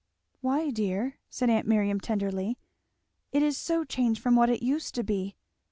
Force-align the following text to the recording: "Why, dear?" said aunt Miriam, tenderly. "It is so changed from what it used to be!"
"Why, 0.39 0.71
dear?" 0.71 1.19
said 1.29 1.51
aunt 1.51 1.67
Miriam, 1.67 1.99
tenderly. 1.99 2.57
"It 3.31 3.43
is 3.43 3.55
so 3.55 3.83
changed 3.83 4.19
from 4.19 4.35
what 4.35 4.49
it 4.49 4.63
used 4.63 4.95
to 4.95 5.03
be!" 5.03 5.35